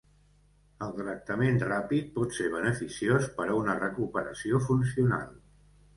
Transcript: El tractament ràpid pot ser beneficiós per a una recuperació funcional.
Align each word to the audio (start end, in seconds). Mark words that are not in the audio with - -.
El 0.85 0.93
tractament 1.01 1.59
ràpid 1.67 2.09
pot 2.17 2.33
ser 2.37 2.49
beneficiós 2.55 3.31
per 3.39 3.47
a 3.49 3.61
una 3.61 3.79
recuperació 3.85 4.67
funcional. 4.71 5.33